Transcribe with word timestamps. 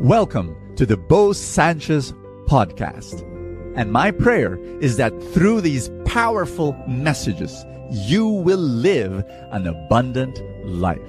Welcome 0.00 0.54
to 0.76 0.84
the 0.84 0.98
Bo 0.98 1.32
Sanchez 1.32 2.12
podcast. 2.44 3.22
And 3.76 3.90
my 3.90 4.10
prayer 4.10 4.58
is 4.82 4.98
that 4.98 5.10
through 5.32 5.62
these 5.62 5.90
powerful 6.04 6.74
messages, 6.86 7.64
you 7.90 8.28
will 8.28 8.58
live 8.58 9.24
an 9.52 9.66
abundant 9.66 10.38
life. 10.66 11.00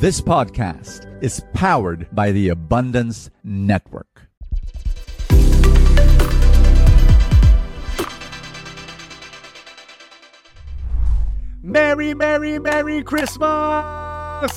This 0.00 0.22
podcast 0.22 1.22
is 1.22 1.42
powered 1.52 2.08
by 2.12 2.32
the 2.32 2.48
Abundance 2.48 3.28
Network. 3.44 4.22
Merry, 11.62 12.14
Merry, 12.14 12.58
Merry 12.58 13.02
Christmas! 13.02 14.11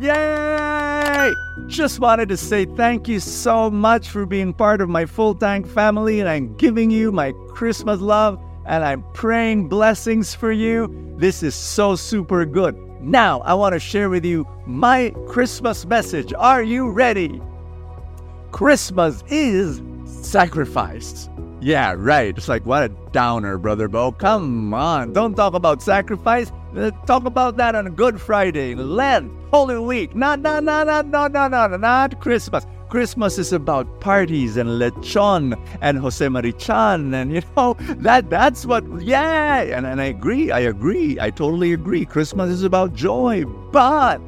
Yay! 0.00 1.34
Just 1.66 2.00
wanted 2.00 2.28
to 2.28 2.36
say 2.36 2.64
thank 2.64 3.08
you 3.08 3.20
so 3.20 3.70
much 3.70 4.08
for 4.08 4.24
being 4.24 4.54
part 4.54 4.80
of 4.80 4.88
my 4.88 5.04
full 5.04 5.34
tank 5.34 5.66
family, 5.66 6.20
and 6.20 6.28
I'm 6.28 6.54
giving 6.56 6.90
you 6.90 7.12
my 7.12 7.32
Christmas 7.48 8.00
love 8.00 8.40
and 8.66 8.84
I'm 8.84 9.04
praying 9.12 9.68
blessings 9.68 10.34
for 10.34 10.50
you. 10.50 10.88
This 11.18 11.42
is 11.42 11.54
so 11.54 11.94
super 11.94 12.44
good. 12.44 12.76
Now, 13.00 13.40
I 13.40 13.54
want 13.54 13.74
to 13.74 13.80
share 13.80 14.10
with 14.10 14.24
you 14.24 14.46
my 14.66 15.14
Christmas 15.28 15.86
message. 15.86 16.32
Are 16.36 16.62
you 16.62 16.90
ready? 16.90 17.40
Christmas 18.50 19.22
is 19.28 19.82
sacrifice. 20.04 21.28
Yeah, 21.60 21.94
right. 21.96 22.36
It's 22.36 22.48
like, 22.48 22.66
what 22.66 22.82
a 22.84 22.88
downer, 23.12 23.58
Brother 23.58 23.88
Bo. 23.88 24.12
Come 24.12 24.74
on. 24.74 25.12
Don't 25.12 25.34
talk 25.34 25.54
about 25.54 25.82
sacrifice. 25.82 26.50
Uh, 26.76 26.90
talk 27.06 27.24
about 27.24 27.56
that 27.56 27.74
on 27.74 27.94
Good 27.94 28.20
Friday, 28.20 28.74
Lent, 28.74 29.32
Holy 29.50 29.78
Week. 29.78 30.14
No, 30.14 30.34
no, 30.34 30.60
no, 30.60 30.84
no, 30.84 31.00
no, 31.00 31.26
no, 31.26 31.48
no, 31.48 31.76
not 31.78 32.20
Christmas. 32.20 32.66
Christmas 32.90 33.38
is 33.38 33.54
about 33.54 34.00
parties 34.00 34.58
and 34.58 34.68
lechon 34.68 35.58
and 35.80 35.98
Jose 35.98 36.28
Mari 36.28 36.52
Chan 36.52 37.14
and 37.14 37.32
you 37.32 37.42
know 37.56 37.74
that 37.96 38.30
that's 38.30 38.64
what 38.64 38.84
yeah 39.02 39.62
and, 39.62 39.84
and 39.86 40.00
I 40.00 40.04
agree 40.04 40.52
I 40.52 40.60
agree 40.60 41.18
I 41.18 41.30
totally 41.30 41.72
agree. 41.72 42.04
Christmas 42.04 42.50
is 42.50 42.62
about 42.62 42.94
joy 42.94 43.44
but 43.72 44.20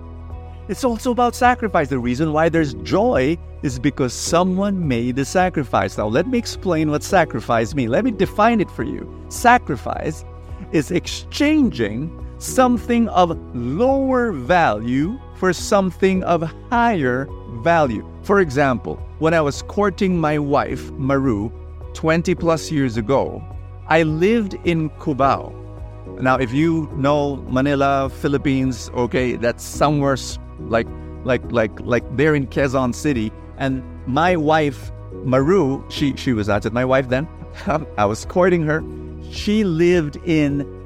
it's 0.69 0.85
also 0.85 1.13
about 1.13 1.35
sacrifice. 1.35 1.89
The 1.89 1.99
reason 1.99 2.33
why 2.33 2.49
there's 2.49 2.75
joy 2.75 3.39
is 3.63 3.79
because 3.79 4.13
someone 4.13 4.89
made 4.89 5.17
the 5.17 5.25
sacrifice. 5.25 5.97
Now 5.97 6.09
let 6.09 6.27
me 6.27 6.39
explain 6.39 6.91
what 6.91 7.03
sacrifice 7.03 7.75
means 7.75 7.91
let 7.91 8.05
me 8.05 8.11
define 8.11 8.61
it 8.61 8.71
for 8.71 8.85
you. 8.85 9.07
Sacrifice 9.29 10.25
is 10.73 10.91
exchanging 10.91 12.11
something 12.39 13.09
of 13.09 13.39
lower 13.55 14.33
value 14.33 15.19
for 15.35 15.53
something 15.53 16.23
of 16.25 16.43
higher 16.71 17.29
value. 17.63 18.09
For 18.23 18.41
example, 18.41 18.97
when 19.19 19.35
I 19.35 19.41
was 19.41 19.63
courting 19.63 20.19
my 20.19 20.39
wife, 20.39 20.91
Maru, 20.93 21.51
20 21.95 22.35
plus 22.35 22.71
years 22.71 22.97
ago, 22.97 23.43
I 23.89 24.03
lived 24.03 24.55
in 24.65 24.91
Cubao. 24.91 25.55
Now, 26.21 26.37
if 26.37 26.53
you 26.53 26.89
know 26.95 27.37
Manila, 27.49 28.11
Philippines, 28.11 28.91
okay, 28.95 29.37
that's 29.37 29.65
somewhere 29.65 30.17
like 30.61 30.87
like 31.25 31.43
like 31.53 31.79
like 31.81 32.05
there 32.17 32.35
in 32.35 32.47
Quezon 32.47 32.95
City. 32.95 33.33
And 33.57 33.83
my 34.07 34.37
wife, 34.37 34.91
Maru, 35.25 35.83
she 35.91 36.17
she 36.17 36.33
was 36.33 36.49
at 36.49 36.73
my 36.73 36.85
wife 36.85 37.09
then. 37.09 37.29
I 37.97 38.05
was 38.05 38.25
courting 38.25 38.63
her. 38.63 38.83
She 39.31 39.65
lived 39.65 40.17
in 40.25 40.78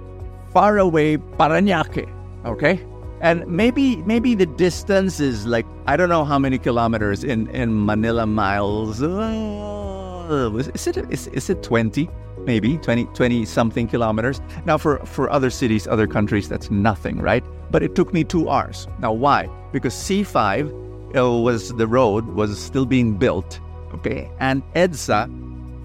faraway 0.53 1.17
Parañaque, 1.17 2.09
okay? 2.45 2.81
And 3.21 3.47
maybe 3.47 3.97
maybe 4.03 4.35
the 4.35 4.47
distance 4.47 5.21
is 5.21 5.47
like 5.47 5.67
I 5.87 5.97
don't 5.97 6.09
know 6.09 6.25
how 6.25 6.39
many 6.39 6.59
kilometers 6.59 7.23
in 7.23 7.49
in 7.51 7.87
Manila 7.87 8.27
miles. 8.27 9.01
Uh, 9.03 10.51
is 10.75 10.87
it 10.87 10.97
is, 11.11 11.29
is 11.29 11.51
it 11.51 11.63
20? 11.63 12.09
Maybe 12.45 12.79
20 12.79 13.05
20 13.15 13.45
something 13.45 13.87
kilometers. 13.87 14.41
Now 14.67 14.77
for 14.77 14.99
for 15.07 15.31
other 15.31 15.51
cities, 15.51 15.87
other 15.87 16.09
countries 16.09 16.49
that's 16.49 16.71
nothing, 16.71 17.21
right? 17.21 17.45
But 17.71 17.83
it 17.85 17.95
took 17.95 18.13
me 18.13 18.25
2 18.25 18.49
hours. 18.51 18.89
Now 18.99 19.13
why? 19.13 19.49
Because 19.73 19.95
C5 19.95 21.17
uh, 21.17 21.31
was 21.39 21.73
the 21.75 21.87
road 21.87 22.27
was 22.27 22.59
still 22.59 22.87
being 22.87 23.15
built, 23.17 23.61
okay? 23.95 24.31
And 24.41 24.63
EDSA 24.75 25.29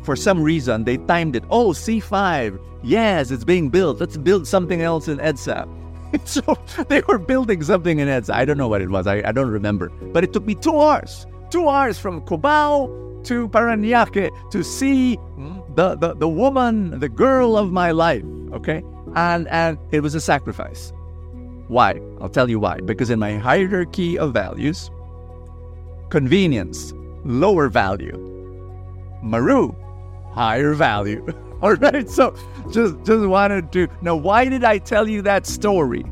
for 0.07 0.15
some 0.15 0.41
reason 0.41 0.85
they 0.85 0.95
timed 0.95 1.35
it. 1.35 1.43
Oh, 1.49 1.71
C5. 1.71 2.57
Yes, 2.81 3.29
it's 3.29 3.43
being 3.43 3.69
built. 3.69 3.99
Let's 3.99 4.15
build 4.15 4.47
something 4.47 4.81
else 4.81 5.09
in 5.09 5.17
EDSA. 5.17 5.67
so 6.23 6.57
they 6.87 7.01
were 7.09 7.17
building 7.17 7.61
something 7.61 7.99
in 7.99 8.07
EDSA. 8.07 8.33
I 8.33 8.45
don't 8.45 8.57
know 8.57 8.69
what 8.69 8.81
it 8.81 8.89
was. 8.89 9.05
I, 9.05 9.17
I 9.27 9.33
don't 9.33 9.49
remember. 9.49 9.89
But 10.13 10.23
it 10.23 10.31
took 10.31 10.45
me 10.45 10.55
two 10.55 10.79
hours. 10.79 11.27
Two 11.49 11.67
hours 11.67 11.99
from 11.99 12.21
Cubao 12.21 12.87
to 13.25 13.49
Parañaque 13.49 14.29
to 14.49 14.63
see 14.63 15.17
the, 15.75 15.97
the, 15.97 16.13
the 16.13 16.29
woman, 16.29 16.97
the 17.01 17.09
girl 17.09 17.57
of 17.57 17.73
my 17.73 17.91
life. 17.91 18.23
Okay? 18.53 18.81
And 19.15 19.45
and 19.49 19.77
it 19.91 19.99
was 19.99 20.15
a 20.15 20.21
sacrifice. 20.21 20.93
Why? 21.67 21.99
I'll 22.21 22.29
tell 22.29 22.49
you 22.49 22.61
why. 22.61 22.79
Because 22.79 23.09
in 23.09 23.19
my 23.19 23.35
hierarchy 23.35 24.17
of 24.17 24.33
values, 24.33 24.89
convenience, 26.09 26.93
lower 27.25 27.67
value. 27.67 28.17
Maru, 29.21 29.75
higher 30.37 30.73
value. 30.73 31.25
All 31.61 31.73
right, 31.73 32.07
so 32.07 32.35
just 32.71 32.95
just 33.03 33.25
wanted 33.25 33.71
to 33.71 33.87
now. 34.01 34.15
Why 34.15 34.45
did 34.45 34.63
I 34.63 34.77
tell 34.77 35.09
you 35.09 35.23
that 35.23 35.47
story? 35.47 36.05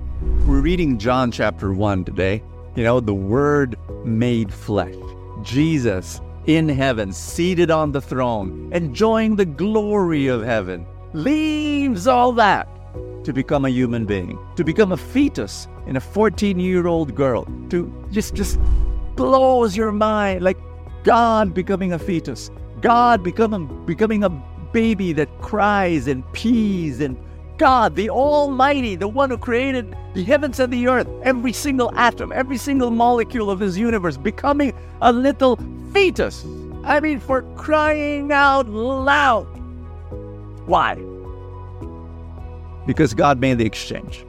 We're 0.48 0.62
reading 0.62 0.98
John 0.98 1.32
chapter 1.32 1.72
one 1.72 2.04
today. 2.04 2.42
You 2.76 2.84
know, 2.84 3.00
the 3.00 3.14
Word 3.14 3.78
made 4.04 4.52
flesh, 4.52 4.96
Jesus 5.44 6.20
in 6.48 6.68
heaven, 6.68 7.12
seated 7.12 7.70
on 7.72 7.92
the 7.92 8.02
throne, 8.02 8.70
enjoying 8.74 9.36
the 9.36 9.46
glory 9.46 10.28
of 10.28 10.44
heaven, 10.44 10.86
leaves 11.14 12.08
all 12.08 12.32
that 12.34 12.68
to 13.24 13.34
become 13.34 13.66
a 13.66 13.70
human 13.70 14.06
being, 14.06 14.38
to 14.56 14.64
become 14.64 14.92
a 14.92 14.98
fetus 14.98 15.68
in 15.88 15.96
a 15.96 16.02
14-year-old 16.02 17.16
girl, 17.16 17.46
to 17.70 17.92
just 18.12 18.34
just 18.34 18.60
blows 19.16 19.78
your 19.78 19.92
mind 19.92 20.44
like 20.44 20.58
God 21.04 21.54
becoming 21.54 21.94
a 21.94 22.00
fetus, 22.00 22.50
God 22.86 23.24
becoming 23.24 23.84
becoming 23.88 24.24
a 24.24 24.30
baby 24.72 25.12
that 25.14 25.42
cries 25.42 26.06
and 26.06 26.22
pees 26.34 27.00
and 27.00 27.18
God, 27.58 27.96
the 27.96 28.12
Almighty, 28.12 28.96
the 28.96 29.08
one 29.08 29.32
who 29.32 29.40
created 29.40 29.98
the 30.14 30.24
heavens 30.24 30.60
and 30.60 30.72
the 30.72 30.88
earth, 30.88 31.08
every 31.24 31.52
single 31.52 31.92
atom, 31.96 32.32
every 32.32 32.58
single 32.58 32.92
molecule 32.92 33.50
of 33.50 33.58
this 33.58 33.76
universe, 33.76 34.18
becoming 34.18 34.72
a 35.02 35.12
little 35.12 35.58
fetus. 35.94 36.46
I 36.84 37.00
mean, 37.00 37.20
for 37.20 37.42
crying 37.56 38.32
out 38.32 38.70
loud. 38.70 39.48
Why? 40.68 40.94
Because 42.86 43.16
God 43.16 43.40
made 43.40 43.58
the 43.58 43.66
exchange. 43.66 44.24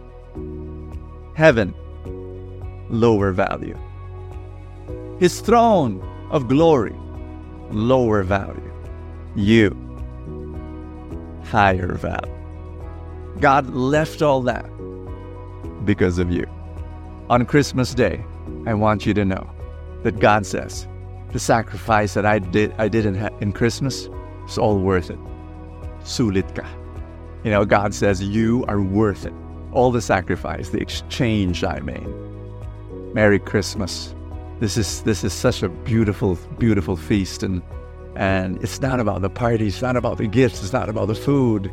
Heaven, 1.35 1.75
lower 2.89 3.33
value. 3.33 3.77
His 5.19 5.43
throne 5.43 6.01
of 6.31 6.49
glory, 6.49 6.97
lower 7.71 8.23
value. 8.23 8.73
You, 9.35 9.71
higher 11.45 11.95
value. 11.95 12.33
God 13.41 13.69
left 13.71 14.23
all 14.23 14.41
that 14.43 14.65
because 15.85 16.19
of 16.19 16.31
you. 16.31 16.47
On 17.29 17.45
Christmas 17.45 17.95
Day, 17.95 18.25
I 18.67 18.75
want 18.75 19.05
you 19.05 19.15
to 19.15 19.25
know 19.25 19.51
that 20.03 20.19
God 20.19 20.47
says 20.47 20.87
the 21.33 21.39
sacrifice 21.39 22.15
that 22.15 22.25
I 22.25 22.39
did 22.39 22.73
I 22.79 22.89
did 22.89 23.05
in, 23.05 23.17
in 23.41 23.53
Christmas 23.53 24.09
is 24.49 24.59
all 24.59 24.79
worth 24.79 25.11
it. 25.11 25.19
Sulit 26.01 26.55
ka. 26.55 26.67
You 27.45 27.51
know, 27.51 27.65
God 27.65 27.95
says 27.95 28.23
you 28.23 28.65
are 28.69 28.81
worth 28.81 29.27
it. 29.27 29.35
All 29.73 29.91
the 29.91 30.01
sacrifice, 30.01 30.71
the 30.71 30.81
exchange 30.81 31.63
I 31.63 31.81
made. 31.81 32.09
Merry 33.13 33.39
Christmas. 33.39 34.15
This 34.59 34.77
is 34.77 35.03
this 35.03 35.23
is 35.23 35.33
such 35.33 35.63
a 35.63 35.69
beautiful, 35.69 36.37
beautiful 36.59 36.97
feast 36.97 37.43
and 37.43 37.63
and 38.15 38.63
it's 38.63 38.81
not 38.81 38.99
about 38.99 39.21
the 39.21 39.29
party, 39.29 39.67
it's 39.67 39.83
not 39.83 39.97
about 39.97 40.17
the 40.17 40.27
gifts, 40.27 40.63
it's 40.63 40.73
not 40.73 40.89
about 40.89 41.09
the 41.09 41.15
food. 41.15 41.71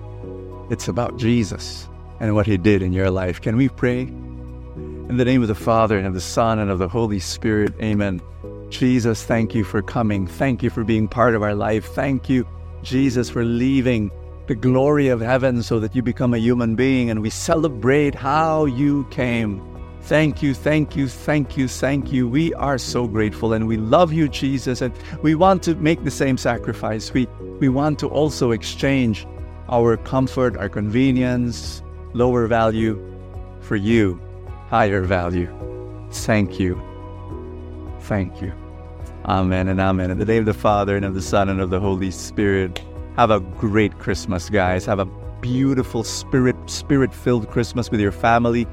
It's 0.70 0.88
about 0.88 1.18
Jesus 1.18 1.88
and 2.20 2.36
what 2.36 2.46
He 2.46 2.58
did 2.58 2.82
in 2.82 2.92
your 2.92 3.10
life. 3.10 3.42
Can 3.42 3.56
we 3.56 3.70
pray? 3.70 4.02
In 4.02 5.18
the 5.18 5.26
name 5.26 5.42
of 5.42 5.48
the 5.48 5.56
Father, 5.56 5.98
and 5.98 6.08
of 6.08 6.14
the 6.14 6.22
Son, 6.22 6.60
and 6.60 6.72
of 6.72 6.80
the 6.80 6.88
Holy 6.88 7.20
Spirit, 7.20 7.74
amen. 7.82 8.22
Jesus, 8.70 9.24
thank 9.24 9.54
you 9.54 9.64
for 9.64 9.82
coming. 9.82 10.26
Thank 10.26 10.64
you 10.64 10.70
for 10.70 10.84
being 10.84 11.08
part 11.08 11.36
of 11.36 11.44
our 11.44 11.54
life. 11.54 11.86
Thank 11.94 12.30
you, 12.30 12.48
Jesus, 12.82 13.30
for 13.30 13.46
leaving 13.46 14.10
the 14.48 14.56
glory 14.56 15.10
of 15.10 15.22
heaven 15.22 15.64
so 15.64 15.80
that 15.80 15.96
you 15.96 16.02
become 16.02 16.34
a 16.34 16.38
human 16.38 16.76
being 16.76 17.10
and 17.10 17.22
we 17.22 17.30
celebrate 17.30 18.16
how 18.16 18.66
you 18.66 19.06
came. 19.12 19.62
Thank 20.04 20.44
you, 20.44 20.54
thank 20.54 20.98
you, 20.98 21.08
thank 21.08 21.56
you, 21.56 21.70
thank 21.70 22.12
you. 22.12 22.28
We 22.28 22.54
are 22.56 22.78
so 22.78 23.08
grateful 23.08 23.54
and 23.54 23.70
we 23.70 23.78
love 23.78 24.12
you, 24.12 24.28
Jesus, 24.28 24.82
and 24.82 24.94
we 25.22 25.34
want 25.34 25.64
to 25.64 25.76
make 25.76 26.04
the 26.04 26.12
same 26.12 26.38
sacrifice. 26.38 27.14
We, 27.14 27.26
we 27.62 27.70
want 27.70 28.00
to 28.00 28.10
also 28.10 28.52
exchange 28.52 29.26
our 29.70 29.96
comfort, 29.96 30.58
our 30.58 30.68
convenience, 30.68 31.82
lower 32.14 32.48
value 32.48 33.00
for 33.62 33.78
you, 33.78 34.20
higher 34.68 35.04
value. 35.04 35.48
Thank 36.12 36.60
you. 36.60 36.82
Thank 38.02 38.42
you. 38.42 38.52
Amen 39.24 39.70
and 39.70 39.80
amen. 39.80 40.12
In 40.12 40.18
the 40.18 40.26
name 40.26 40.40
of 40.40 40.48
the 40.48 40.54
Father 40.54 40.98
and 40.98 41.06
of 41.06 41.14
the 41.14 41.22
Son 41.22 41.48
and 41.48 41.62
of 41.62 41.70
the 41.70 41.80
Holy 41.80 42.12
Spirit. 42.12 42.84
Have 43.16 43.32
a 43.32 43.40
great 43.40 43.98
Christmas, 44.00 44.50
guys. 44.50 44.86
Have 44.86 45.00
a 45.00 45.06
beautiful 45.40 46.04
spirit 46.04 46.58
spirit 46.70 47.14
filled 47.14 47.50
Christmas 47.50 47.90
with 47.90 48.02
your 48.02 48.12
family. 48.12 48.68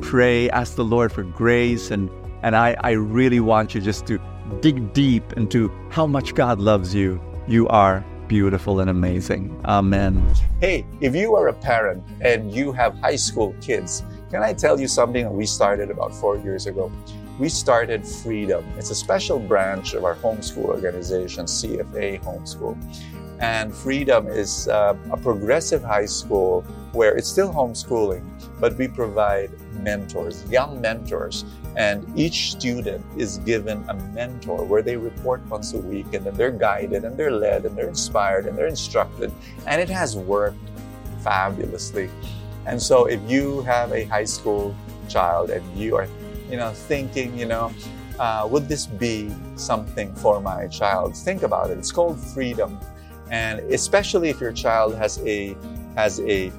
Pray, 0.00 0.50
ask 0.50 0.74
the 0.74 0.84
Lord 0.84 1.12
for 1.12 1.22
grace 1.22 1.90
and 1.90 2.10
and 2.42 2.56
I, 2.56 2.76
I 2.80 2.92
really 2.92 3.38
want 3.38 3.74
you 3.74 3.80
just 3.80 4.06
to 4.08 4.20
dig 4.60 4.92
deep 4.92 5.32
into 5.34 5.70
how 5.90 6.06
much 6.06 6.34
God 6.34 6.58
loves 6.58 6.92
you. 6.92 7.20
You 7.46 7.68
are 7.68 8.04
beautiful 8.26 8.80
and 8.80 8.90
amazing. 8.90 9.60
Amen. 9.64 10.34
Hey, 10.60 10.86
if 11.00 11.14
you 11.14 11.36
are 11.36 11.48
a 11.48 11.52
parent 11.52 12.02
and 12.20 12.52
you 12.52 12.72
have 12.72 12.98
high 12.98 13.16
school 13.16 13.54
kids, 13.60 14.02
can 14.30 14.42
I 14.42 14.54
tell 14.54 14.80
you 14.80 14.88
something 14.88 15.24
that 15.24 15.32
we 15.32 15.46
started 15.46 15.90
about 15.90 16.14
four 16.14 16.36
years 16.38 16.66
ago? 16.66 16.90
We 17.38 17.48
started 17.48 18.06
Freedom. 18.06 18.64
It's 18.76 18.90
a 18.90 18.94
special 18.94 19.38
branch 19.38 19.94
of 19.94 20.04
our 20.04 20.14
homeschool 20.16 20.64
organization, 20.64 21.46
CFA 21.46 22.22
Homeschool. 22.22 22.76
And 23.40 23.74
Freedom 23.74 24.26
is 24.28 24.68
uh, 24.68 24.96
a 25.10 25.16
progressive 25.16 25.82
high 25.82 26.06
school 26.06 26.64
where 26.92 27.16
it's 27.16 27.28
still 27.28 27.52
homeschooling, 27.52 28.24
but 28.60 28.76
we 28.76 28.88
provide 28.88 29.50
mentors, 29.80 30.48
young 30.50 30.80
mentors. 30.80 31.44
And 31.74 32.06
each 32.18 32.52
student 32.52 33.04
is 33.16 33.38
given 33.38 33.82
a 33.88 33.94
mentor 33.94 34.64
where 34.64 34.82
they 34.82 34.96
report 34.96 35.40
once 35.46 35.72
a 35.72 35.78
week 35.78 36.12
and 36.12 36.26
then 36.26 36.34
they're 36.34 36.50
guided 36.50 37.04
and 37.04 37.16
they're 37.16 37.30
led 37.30 37.64
and 37.64 37.76
they're 37.76 37.88
inspired 37.88 38.46
and 38.46 38.56
they're 38.56 38.66
instructed. 38.66 39.32
And 39.66 39.80
it 39.80 39.88
has 39.88 40.14
worked 40.14 40.58
fabulously. 41.22 42.10
And 42.66 42.80
so 42.80 43.06
if 43.06 43.20
you 43.28 43.62
have 43.62 43.92
a 43.92 44.04
high 44.04 44.24
school 44.24 44.74
child 45.08 45.50
and 45.50 45.64
you 45.76 45.96
are, 45.96 46.06
you 46.50 46.58
know, 46.58 46.72
thinking, 46.72 47.36
you 47.38 47.46
know, 47.46 47.72
uh, 48.18 48.46
would 48.50 48.68
this 48.68 48.86
be 48.86 49.32
something 49.56 50.14
for 50.16 50.40
my 50.40 50.66
child? 50.66 51.16
Think 51.16 51.42
about 51.42 51.70
it. 51.70 51.78
It's 51.78 51.90
called 51.90 52.20
freedom 52.20 52.78
and 53.32 53.60
especially 53.72 54.28
if 54.28 54.40
your 54.40 54.52
child 54.52 54.94
has 54.94 55.18
a 55.20 55.56
has 55.96 56.20
a 56.20 56.52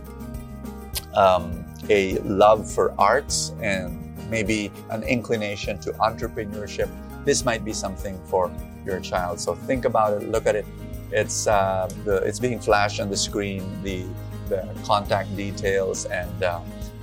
um, 1.15 1.65
a 1.89 2.17
love 2.19 2.69
for 2.69 2.93
arts 2.97 3.53
and 3.61 3.99
maybe 4.29 4.71
an 4.89 5.03
inclination 5.03 5.79
to 5.79 5.91
entrepreneurship, 5.93 6.89
this 7.25 7.45
might 7.45 7.63
be 7.63 7.73
something 7.73 8.19
for 8.25 8.51
your 8.85 8.99
child. 8.99 9.39
So 9.39 9.55
think 9.55 9.85
about 9.85 10.21
it, 10.21 10.29
look 10.29 10.45
at 10.47 10.55
it. 10.55 10.65
It's 11.11 11.47
uh, 11.47 11.89
the, 12.05 12.17
it's 12.17 12.39
being 12.39 12.59
flashed 12.59 12.99
on 12.99 13.09
the 13.09 13.17
screen, 13.17 13.63
the 13.83 14.05
the 14.49 14.67
contact 14.85 15.35
details, 15.35 16.05
and 16.05 16.43
uh, 16.43 16.59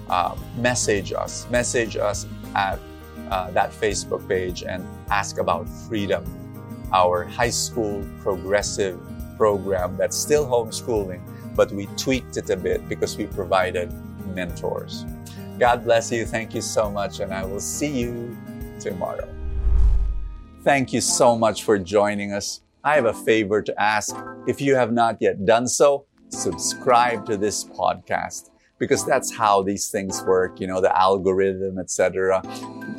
uh, 0.08 0.36
message 0.56 1.12
us. 1.12 1.48
Message 1.50 1.96
us 1.96 2.26
at 2.54 2.78
uh, 3.30 3.50
that 3.52 3.70
Facebook 3.72 4.26
page 4.28 4.62
and 4.62 4.86
ask 5.10 5.38
about 5.38 5.68
freedom, 5.68 6.24
our 6.92 7.24
high 7.24 7.50
school 7.50 8.04
progressive 8.20 9.00
program 9.36 9.96
that's 9.96 10.16
still 10.16 10.46
homeschooling, 10.46 11.22
but 11.55 11.73
we 11.73 11.87
tweaked 11.97 12.37
it 12.37 12.50
a 12.50 12.56
bit 12.56 12.88
because 12.88 13.17
we 13.17 13.26
provided 13.26 13.93
mentors. 14.35 15.05
God 15.58 15.85
bless 15.85 16.11
you. 16.11 16.25
Thank 16.25 16.55
you 16.55 16.62
so 16.62 16.91
much, 16.91 17.20
and 17.20 17.32
I 17.32 17.44
will 17.44 17.61
see 17.61 18.00
you 18.00 18.37
tomorrow. 18.81 19.29
Thank 20.62 20.93
you 20.93 21.00
so 21.00 21.37
much 21.37 21.64
for 21.64 21.79
joining 21.79 22.32
us. 22.32 22.61
I 22.82 22.94
have 22.94 23.05
a 23.05 23.12
favor 23.12 23.61
to 23.62 23.81
ask. 23.81 24.17
If 24.47 24.61
you 24.61 24.75
have 24.75 24.93
not 24.93 25.19
yet 25.20 25.44
done 25.44 25.69
so, 25.69 26.06
subscribe 26.31 27.26
to 27.26 27.37
this 27.37 27.64
podcast 27.64 28.50
because 28.79 29.05
that's 29.05 29.35
how 29.35 29.62
these 29.62 29.91
things 29.91 30.23
work, 30.23 30.61
you 30.61 30.67
know, 30.67 30.81
the 30.81 30.97
algorithm, 30.99 31.79
etc. 31.79 32.43